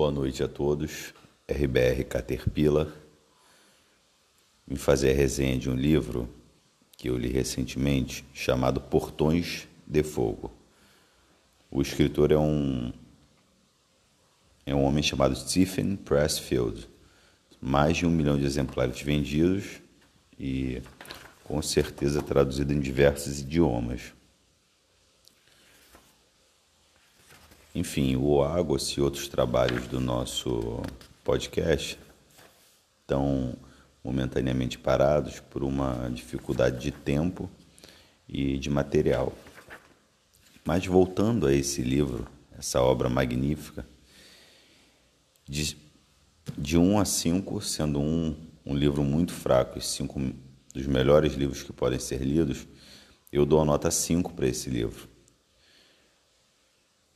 Boa 0.00 0.10
noite 0.10 0.42
a 0.42 0.48
todos. 0.48 1.12
RBR 1.46 2.04
Caterpillar. 2.04 2.88
Vim 4.66 4.76
fazer 4.76 5.10
a 5.10 5.14
resenha 5.14 5.58
de 5.58 5.68
um 5.68 5.74
livro 5.74 6.26
que 6.96 7.10
eu 7.10 7.18
li 7.18 7.28
recentemente 7.28 8.24
chamado 8.32 8.80
Portões 8.80 9.68
de 9.86 10.02
Fogo. 10.02 10.50
O 11.70 11.82
escritor 11.82 12.32
é 12.32 12.38
um 12.38 12.94
é 14.64 14.74
um 14.74 14.84
homem 14.84 15.02
chamado 15.02 15.36
Stephen 15.36 15.96
Pressfield. 15.96 16.88
Mais 17.60 17.98
de 17.98 18.06
um 18.06 18.10
milhão 18.10 18.38
de 18.38 18.46
exemplares 18.46 19.02
vendidos 19.02 19.82
e 20.38 20.80
com 21.44 21.60
certeza 21.60 22.22
traduzido 22.22 22.72
em 22.72 22.80
diversos 22.80 23.40
idiomas. 23.40 24.14
Enfim, 27.72 28.16
o 28.16 28.42
Águas 28.42 28.88
e 28.88 29.00
outros 29.00 29.28
trabalhos 29.28 29.86
do 29.86 30.00
nosso 30.00 30.82
podcast 31.22 31.96
estão 33.00 33.54
momentaneamente 34.02 34.76
parados 34.76 35.38
por 35.38 35.62
uma 35.62 36.10
dificuldade 36.12 36.80
de 36.80 36.90
tempo 36.90 37.48
e 38.28 38.58
de 38.58 38.68
material. 38.68 39.32
Mas 40.64 40.84
voltando 40.84 41.46
a 41.46 41.54
esse 41.54 41.80
livro, 41.80 42.26
essa 42.58 42.82
obra 42.82 43.08
magnífica, 43.08 43.86
de, 45.48 45.76
de 46.58 46.76
1 46.76 46.98
a 46.98 47.04
5, 47.04 47.60
sendo 47.60 48.00
um, 48.00 48.34
um 48.66 48.74
livro 48.74 49.04
muito 49.04 49.32
fraco 49.32 49.78
e 49.78 49.80
5 49.80 50.20
dos 50.74 50.86
melhores 50.88 51.34
livros 51.34 51.62
que 51.62 51.72
podem 51.72 52.00
ser 52.00 52.20
lidos, 52.22 52.66
eu 53.32 53.46
dou 53.46 53.60
a 53.60 53.64
nota 53.64 53.92
5 53.92 54.32
para 54.32 54.48
esse 54.48 54.68
livro 54.68 55.09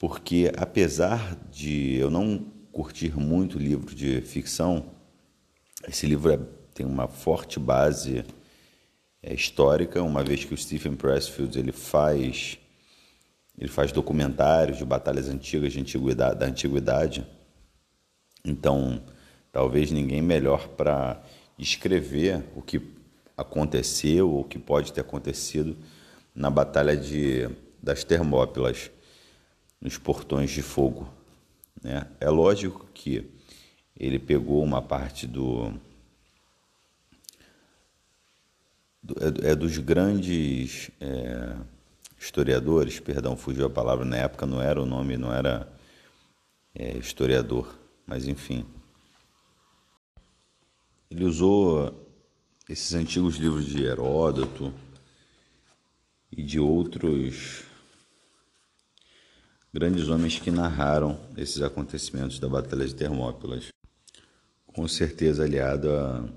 porque 0.00 0.50
apesar 0.56 1.36
de 1.50 1.96
eu 1.96 2.10
não 2.10 2.46
curtir 2.72 3.14
muito 3.18 3.58
livro 3.58 3.94
de 3.94 4.22
ficção, 4.22 4.86
esse 5.86 6.06
livro 6.06 6.32
é, 6.32 6.40
tem 6.72 6.86
uma 6.86 7.06
forte 7.06 7.60
base 7.60 8.24
é, 9.22 9.34
histórica, 9.34 10.02
uma 10.02 10.24
vez 10.24 10.42
que 10.42 10.54
o 10.54 10.56
Stephen 10.56 10.96
Pressfield 10.96 11.58
ele 11.58 11.70
faz 11.70 12.58
ele 13.58 13.68
faz 13.68 13.92
documentários 13.92 14.78
de 14.78 14.86
batalhas 14.86 15.28
antigas 15.28 15.74
de 15.74 15.80
antiguidade, 15.80 16.38
da 16.38 16.46
antiguidade. 16.46 17.26
Então, 18.42 19.02
talvez 19.52 19.90
ninguém 19.90 20.22
melhor 20.22 20.66
para 20.68 21.22
escrever 21.58 22.42
o 22.56 22.62
que 22.62 22.80
aconteceu 23.36 24.30
ou 24.30 24.40
o 24.40 24.44
que 24.44 24.58
pode 24.58 24.94
ter 24.94 25.02
acontecido 25.02 25.76
na 26.34 26.48
batalha 26.48 26.96
de 26.96 27.50
das 27.82 28.02
Termópilas 28.02 28.90
nos 29.80 29.96
portões 29.96 30.50
de 30.50 30.62
fogo. 30.62 31.08
Né? 31.82 32.06
É 32.20 32.28
lógico 32.28 32.86
que 32.92 33.30
ele 33.96 34.18
pegou 34.18 34.62
uma 34.62 34.82
parte 34.82 35.26
do, 35.26 35.72
do 39.02 39.14
é, 39.20 39.50
é, 39.50 39.54
dos 39.54 39.78
grandes 39.78 40.90
é, 41.00 41.56
historiadores, 42.18 43.00
perdão, 43.00 43.36
fugiu 43.36 43.66
a 43.66 43.70
palavra 43.70 44.04
na 44.04 44.16
época, 44.16 44.46
não 44.46 44.60
era 44.60 44.80
o 44.80 44.86
nome, 44.86 45.16
não 45.16 45.32
era 45.32 45.70
é, 46.74 46.96
historiador, 46.98 47.74
mas 48.06 48.26
enfim. 48.28 48.66
Ele 51.10 51.24
usou 51.24 52.06
esses 52.68 52.94
antigos 52.94 53.36
livros 53.36 53.66
de 53.66 53.82
Heródoto 53.82 54.72
e 56.30 56.42
de 56.42 56.60
outros 56.60 57.64
grandes 59.72 60.08
homens 60.08 60.38
que 60.38 60.50
narraram 60.50 61.18
esses 61.36 61.62
acontecimentos 61.62 62.40
da 62.40 62.48
Batalha 62.48 62.86
de 62.86 62.94
Termópilas, 62.94 63.68
com 64.66 64.86
certeza 64.88 65.44
aliado 65.44 65.90
a 65.90 66.28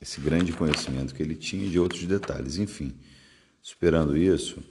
esse 0.00 0.20
grande 0.20 0.52
conhecimento 0.52 1.14
que 1.14 1.22
ele 1.22 1.34
tinha 1.34 1.68
de 1.68 1.78
outros 1.78 2.04
detalhes. 2.04 2.58
Enfim, 2.58 2.94
superando 3.62 4.14
isso, 4.14 4.62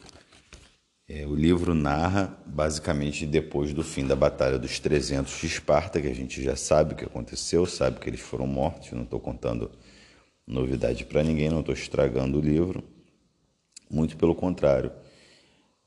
é, 1.08 1.26
o 1.26 1.34
livro 1.34 1.74
narra 1.74 2.38
basicamente 2.46 3.26
depois 3.26 3.74
do 3.74 3.84
fim 3.84 4.06
da 4.06 4.16
Batalha 4.16 4.60
dos 4.60 4.80
300 4.80 5.42
de 5.42 5.48
Esparta, 5.48 6.00
que 6.00 6.08
a 6.08 6.14
gente 6.14 6.44
já 6.44 6.56
sabe 6.56 6.94
o 6.94 6.96
que 6.96 7.06
aconteceu, 7.06 7.66
sabe 7.66 8.00
que 8.00 8.08
eles 8.08 8.22
foram 8.22 8.46
mortos, 8.46 8.92
não 8.92 9.04
estou 9.04 9.20
contando 9.20 9.72
novidade 10.46 11.06
para 11.06 11.24
ninguém, 11.24 11.50
não 11.50 11.62
estou 11.62 11.74
estragando 11.74 12.38
o 12.38 12.42
livro, 12.42 12.84
muito 13.90 14.16
pelo 14.16 14.36
contrário 14.36 14.92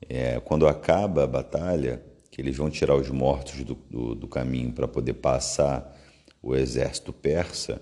é, 0.09 0.39
quando 0.39 0.67
acaba 0.67 1.23
a 1.23 1.27
batalha, 1.27 2.03
que 2.31 2.41
eles 2.41 2.55
vão 2.55 2.69
tirar 2.69 2.95
os 2.95 3.09
mortos 3.09 3.63
do, 3.63 3.75
do, 3.75 4.15
do 4.15 4.27
caminho 4.27 4.71
para 4.71 4.87
poder 4.87 5.15
passar 5.15 5.95
o 6.41 6.55
exército 6.55 7.11
persa, 7.11 7.81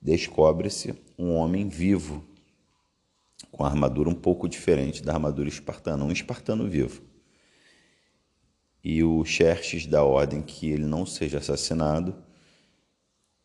descobre-se 0.00 0.94
um 1.18 1.34
homem 1.34 1.68
vivo, 1.68 2.24
com 3.50 3.64
a 3.64 3.68
armadura 3.68 4.08
um 4.08 4.14
pouco 4.14 4.48
diferente 4.48 5.02
da 5.02 5.14
armadura 5.14 5.48
espartana, 5.48 6.04
um 6.04 6.12
espartano 6.12 6.68
vivo. 6.68 7.02
E 8.82 9.02
o 9.02 9.24
Xerxes 9.24 9.86
dá 9.86 10.02
ordem 10.02 10.42
que 10.42 10.70
ele 10.70 10.84
não 10.84 11.04
seja 11.06 11.38
assassinado, 11.38 12.16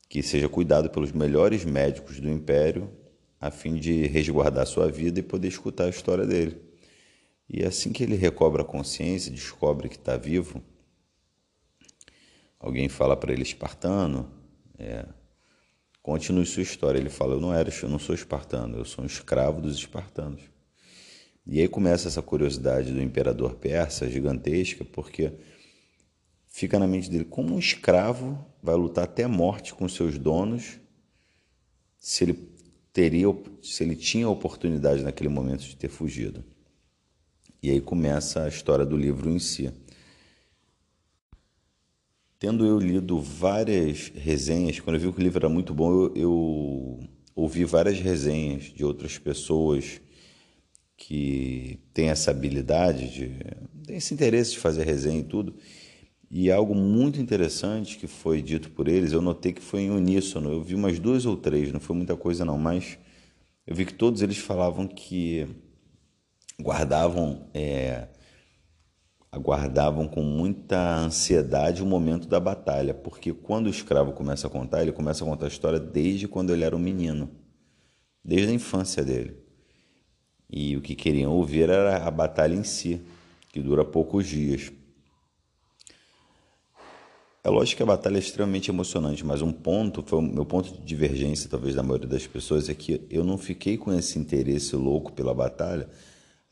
que 0.10 0.22
seja 0.22 0.48
cuidado 0.48 0.90
pelos 0.90 1.12
melhores 1.12 1.66
médicos 1.66 2.20
do 2.20 2.30
império, 2.30 2.92
a 3.40 3.50
fim 3.50 3.76
de 3.76 4.06
resguardar 4.08 4.66
sua 4.68 4.90
vida 4.90 5.20
e 5.20 5.24
poder 5.24 5.48
escutar 5.48 5.86
a 5.86 5.90
história 5.90 6.26
dele. 6.26 6.73
E 7.50 7.64
assim 7.64 7.92
que 7.92 8.04
ele 8.04 8.16
recobra 8.16 8.62
a 8.62 8.66
consciência, 8.66 9.32
descobre 9.32 9.90
que 9.90 9.96
está 9.96 10.18
vivo, 10.18 10.64
alguém 12.60 12.88
fala 12.88 13.16
para 13.16 13.34
ele, 13.34 13.44
espartano, 13.44 14.32
é, 14.78 15.06
continue 16.02 16.46
sua 16.46 16.64
história. 16.64 16.98
Ele 16.98 17.10
fala, 17.10 17.34
eu 17.34 17.42
não, 17.42 17.54
era, 17.54 17.70
eu 17.82 17.90
não 17.90 18.00
sou 18.00 18.16
espartano, 18.16 18.78
eu 18.78 18.86
sou 18.86 19.04
um 19.04 19.08
escravo 19.08 19.62
dos 19.62 19.76
espartanos. 19.76 20.42
E 21.46 21.60
aí 21.60 21.68
começa 21.68 22.08
essa 22.08 22.22
curiosidade 22.22 22.94
do 22.94 23.02
imperador 23.02 23.56
persa 23.56 24.10
gigantesca, 24.10 24.86
porque 24.86 25.34
fica 26.48 26.80
na 26.80 26.88
mente 26.88 27.10
dele 27.10 27.26
como 27.26 27.56
um 27.56 27.60
escravo 27.60 28.46
vai 28.62 28.76
lutar 28.76 29.04
até 29.04 29.28
morte 29.28 29.74
com 29.74 29.90
seus 29.90 30.18
donos 30.18 30.80
se 32.00 32.24
ele 32.24 32.34
teria 32.94 33.26
se 33.62 33.84
ele 33.84 33.96
tinha 33.96 34.28
a 34.28 34.30
oportunidade 34.30 35.04
naquele 35.04 35.30
momento 35.30 35.62
de 35.62 35.76
ter 35.76 35.90
fugido. 35.90 36.44
E 37.64 37.72
aí 37.72 37.80
começa 37.80 38.44
a 38.44 38.50
história 38.50 38.86
do 38.86 38.98
livro 38.98 39.30
em 39.30 39.40
si. 39.40 39.72
Tendo 42.38 42.66
eu 42.66 42.78
lido 42.78 43.22
várias 43.22 44.12
resenhas, 44.14 44.82
quando 44.82 44.98
eu 44.98 45.00
vi 45.00 45.14
que 45.14 45.22
o 45.22 45.24
livro 45.24 45.40
era 45.40 45.48
muito 45.48 45.74
bom, 45.74 45.90
eu, 45.90 46.14
eu 46.14 47.00
ouvi 47.34 47.64
várias 47.64 47.98
resenhas 48.02 48.64
de 48.64 48.84
outras 48.84 49.18
pessoas 49.18 50.02
que 50.98 51.80
têm 51.94 52.10
essa 52.10 52.32
habilidade, 52.32 53.10
de, 53.10 53.30
têm 53.86 53.96
esse 53.96 54.14
interesse 54.14 54.52
de 54.52 54.60
fazer 54.60 54.84
resenha 54.84 55.22
e 55.22 55.24
tudo. 55.24 55.56
E 56.30 56.52
algo 56.52 56.76
muito 56.76 57.22
interessante 57.22 57.98
que 57.98 58.08
foi 58.08 58.42
dito 58.42 58.72
por 58.72 58.90
eles, 58.90 59.14
eu 59.14 59.22
notei 59.22 59.54
que 59.54 59.62
foi 59.62 59.84
em 59.84 59.90
uníssono. 59.90 60.52
Eu 60.52 60.62
vi 60.62 60.76
umas 60.76 61.00
duas 61.00 61.26
ou 61.26 61.38
três, 61.38 61.72
não 61.72 61.80
foi 61.80 61.96
muita 61.96 62.18
coisa 62.18 62.44
não, 62.44 62.58
mas 62.58 62.98
eu 63.66 63.74
vi 63.74 63.86
que 63.86 63.94
todos 63.94 64.22
eles 64.22 64.38
falavam 64.38 64.86
que 64.86 65.48
guardavam, 66.64 67.50
é, 67.54 68.08
aguardavam 69.30 70.08
com 70.08 70.22
muita 70.22 70.98
ansiedade 70.98 71.84
o 71.84 71.86
momento 71.86 72.28
da 72.28 72.40
batalha, 72.40 72.94
porque 72.94 73.34
quando 73.34 73.68
o 73.68 73.70
escravo 73.70 74.14
começa 74.14 74.48
a 74.48 74.50
contar, 74.50 74.82
ele 74.82 74.94
começa 74.94 75.24
a 75.24 75.28
contar 75.28 75.46
a 75.46 75.50
história 75.50 75.80
desde 75.80 76.28
quando 76.28 76.54
ele 76.54 76.64
era 76.64 76.76
um 76.76 76.80
menino, 76.80 77.30
desde 78.24 78.50
a 78.50 78.56
infância 78.56 79.04
dele. 79.04 79.38
E 80.50 80.78
o 80.78 80.82
que 80.82 80.96
queriam 80.96 81.34
ouvir 81.34 81.70
era 81.70 81.98
a 81.98 82.12
batalha 82.12 82.56
em 82.56 82.64
si, 82.64 83.02
que 83.52 83.60
dura 83.60 83.84
poucos 83.84 84.26
dias. 84.26 84.72
É 87.44 87.50
lógico 87.50 87.78
que 87.78 87.84
a 87.84 87.88
batalha 87.88 88.16
é 88.16 88.20
extremamente 88.20 88.72
emocionante, 88.72 89.26
mas 89.26 89.42
um 89.42 89.52
ponto, 89.52 90.02
foi 90.02 90.20
o 90.20 90.22
meu 90.22 90.46
ponto 90.46 90.72
de 90.72 90.80
divergência, 90.80 91.50
talvez, 91.50 91.76
da 91.76 91.84
maioria 91.84 92.08
das 92.08 92.26
pessoas, 92.26 92.70
é 92.70 92.74
que 92.74 93.06
eu 93.10 93.26
não 93.26 93.38
fiquei 93.38 93.78
com 93.78 93.92
esse 93.92 94.18
interesse 94.18 94.78
louco 94.78 95.12
pela 95.12 95.34
batalha, 95.34 95.90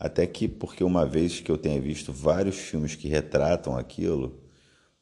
até 0.01 0.25
que, 0.25 0.47
porque 0.47 0.83
uma 0.83 1.05
vez 1.05 1.41
que 1.41 1.51
eu 1.51 1.59
tenha 1.59 1.79
visto 1.79 2.11
vários 2.11 2.55
filmes 2.57 2.95
que 2.95 3.07
retratam 3.07 3.77
aquilo, 3.77 4.41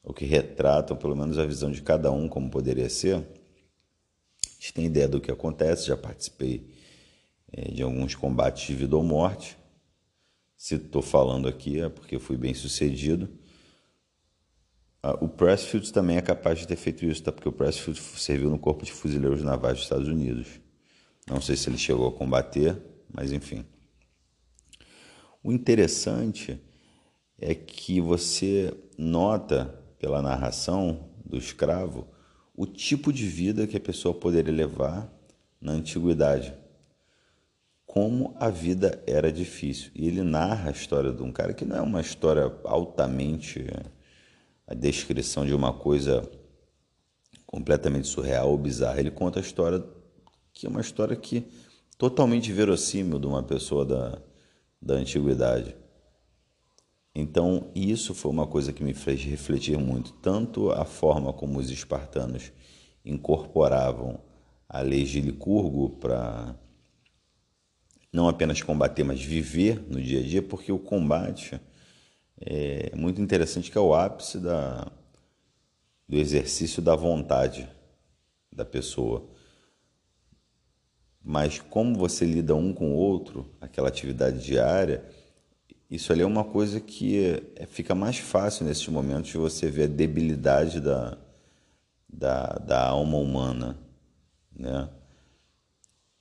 ou 0.02 0.12
que 0.12 0.26
retratam 0.26 0.94
pelo 0.94 1.16
menos 1.16 1.38
a 1.38 1.46
visão 1.46 1.70
de 1.70 1.80
cada 1.80 2.12
um, 2.12 2.28
como 2.28 2.50
poderia 2.50 2.90
ser, 2.90 3.16
a 3.16 3.20
gente 4.60 4.74
tem 4.74 4.84
ideia 4.84 5.08
do 5.08 5.18
que 5.18 5.30
acontece. 5.30 5.86
Já 5.86 5.96
participei 5.96 6.70
é, 7.50 7.70
de 7.70 7.82
alguns 7.82 8.14
combates 8.14 8.66
de 8.66 8.74
vida 8.74 8.94
ou 8.94 9.02
morte. 9.02 9.56
Se 10.54 10.74
estou 10.74 11.00
falando 11.00 11.48
aqui 11.48 11.80
é 11.80 11.88
porque 11.88 12.18
fui 12.18 12.36
bem 12.36 12.52
sucedido. 12.52 13.26
Ah, 15.02 15.16
o 15.18 15.30
Pressfield 15.30 15.90
também 15.94 16.18
é 16.18 16.20
capaz 16.20 16.58
de 16.58 16.68
ter 16.68 16.76
feito 16.76 17.06
isso, 17.06 17.22
tá? 17.22 17.32
porque 17.32 17.48
o 17.48 17.52
Pressfield 17.52 17.98
serviu 17.98 18.50
no 18.50 18.58
Corpo 18.58 18.84
de 18.84 18.92
Fuzileiros 18.92 19.42
Navais 19.42 19.76
dos 19.76 19.84
Estados 19.84 20.08
Unidos. 20.08 20.60
Não 21.26 21.40
sei 21.40 21.56
se 21.56 21.70
ele 21.70 21.78
chegou 21.78 22.06
a 22.06 22.12
combater, 22.12 22.76
mas 23.10 23.32
enfim. 23.32 23.64
O 25.42 25.52
interessante 25.52 26.60
é 27.38 27.54
que 27.54 28.00
você 28.00 28.74
nota 28.98 29.74
pela 29.98 30.20
narração 30.20 31.08
do 31.24 31.38
escravo 31.38 32.06
o 32.54 32.66
tipo 32.66 33.10
de 33.10 33.26
vida 33.26 33.66
que 33.66 33.76
a 33.76 33.80
pessoa 33.80 34.12
poderia 34.12 34.52
levar 34.52 35.10
na 35.58 35.72
antiguidade. 35.72 36.52
Como 37.86 38.34
a 38.38 38.50
vida 38.50 39.02
era 39.06 39.32
difícil. 39.32 39.90
E 39.94 40.06
ele 40.06 40.22
narra 40.22 40.68
a 40.68 40.72
história 40.72 41.10
de 41.10 41.22
um 41.22 41.32
cara 41.32 41.54
que 41.54 41.64
não 41.64 41.76
é 41.76 41.80
uma 41.80 42.00
história 42.00 42.52
altamente 42.64 43.66
a 44.66 44.74
descrição 44.74 45.46
de 45.46 45.54
uma 45.54 45.72
coisa 45.72 46.30
completamente 47.46 48.06
surreal 48.06 48.50
ou 48.50 48.58
bizarra. 48.58 49.00
Ele 49.00 49.10
conta 49.10 49.40
a 49.40 49.42
história 49.42 49.82
que 50.52 50.66
é 50.66 50.68
uma 50.68 50.82
história 50.82 51.16
que 51.16 51.46
totalmente 51.96 52.52
verossímil 52.52 53.18
de 53.18 53.26
uma 53.26 53.42
pessoa 53.42 53.84
da, 53.84 54.22
da 54.80 54.94
antiguidade. 54.94 55.76
Então, 57.14 57.70
isso 57.74 58.14
foi 58.14 58.30
uma 58.30 58.46
coisa 58.46 58.72
que 58.72 58.84
me 58.84 58.94
fez 58.94 59.22
refletir 59.24 59.76
muito, 59.76 60.12
tanto 60.14 60.70
a 60.70 60.84
forma 60.84 61.32
como 61.32 61.58
os 61.58 61.70
espartanos 61.70 62.52
incorporavam 63.04 64.20
a 64.68 64.80
lei 64.80 65.04
de 65.04 65.20
Licurgo 65.20 65.90
para 65.90 66.54
não 68.12 68.28
apenas 68.28 68.62
combater, 68.62 69.04
mas 69.04 69.22
viver 69.22 69.84
no 69.88 70.00
dia 70.00 70.20
a 70.20 70.22
dia, 70.22 70.42
porque 70.42 70.70
o 70.72 70.78
combate 70.78 71.60
é 72.40 72.94
muito 72.96 73.20
interessante 73.20 73.70
que 73.70 73.78
é 73.78 73.80
o 73.80 73.94
ápice 73.94 74.38
da, 74.38 74.90
do 76.08 76.16
exercício 76.16 76.80
da 76.80 76.96
vontade 76.96 77.68
da 78.52 78.64
pessoa. 78.64 79.28
Mas 81.22 81.58
como 81.58 81.96
você 81.96 82.24
lida 82.24 82.54
um 82.54 82.72
com 82.72 82.92
o 82.92 82.96
outro, 82.96 83.46
aquela 83.60 83.88
atividade 83.88 84.42
diária, 84.42 85.04
isso 85.90 86.12
ali 86.12 86.22
é 86.22 86.26
uma 86.26 86.44
coisa 86.44 86.80
que 86.80 87.42
é, 87.56 87.66
fica 87.66 87.94
mais 87.94 88.18
fácil 88.18 88.64
nesses 88.64 88.86
momentos 88.88 89.30
de 89.30 89.36
você 89.36 89.70
ver 89.70 89.84
a 89.84 89.86
debilidade 89.88 90.80
da, 90.80 91.18
da, 92.08 92.46
da 92.64 92.86
alma 92.86 93.18
humana, 93.18 93.76
né? 94.56 94.88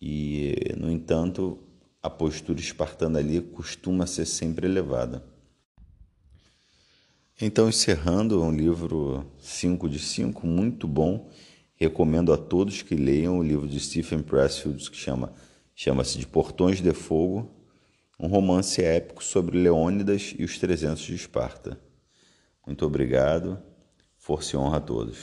E, 0.02 0.56
no 0.78 0.90
entanto, 0.90 1.60
a 2.02 2.10
postura 2.10 2.60
espartana 2.60 3.20
ali 3.20 3.42
costuma 3.42 4.08
ser 4.08 4.26
sempre 4.26 4.66
elevada. 4.66 5.24
Então, 7.42 7.70
encerrando, 7.70 8.42
um 8.42 8.52
livro 8.52 9.26
5 9.40 9.88
de 9.88 10.00
5, 10.00 10.48
muito 10.48 10.88
bom. 10.88 11.30
Recomendo 11.80 12.34
a 12.34 12.38
todos 12.38 12.82
que 12.82 12.94
leiam 12.94 13.40
o 13.40 13.44
livro 13.44 13.66
de 13.66 13.80
Stephen 13.80 14.22
Pressfield, 14.22 14.92
que 14.92 14.98
chama, 14.98 15.32
chama-se 15.74 16.18
De 16.18 16.28
Portões 16.28 16.82
de 16.82 16.92
Fogo, 16.92 17.50
um 18.20 18.28
romance 18.28 18.84
épico 18.84 19.24
sobre 19.24 19.58
Leônidas 19.58 20.36
e 20.38 20.44
os 20.44 20.60
300 20.60 21.02
de 21.02 21.16
Esparta. 21.16 21.80
Muito 22.68 22.86
obrigado, 22.86 23.58
força 24.18 24.58
e 24.58 24.60
honra 24.60 24.76
a 24.76 24.82
todos. 24.82 25.20